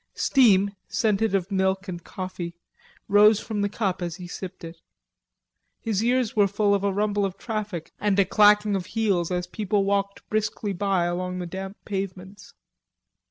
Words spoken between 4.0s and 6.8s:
as he sipped from it. His ears were full